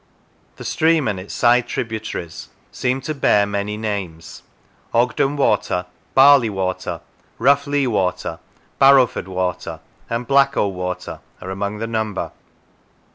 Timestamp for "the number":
11.79-12.31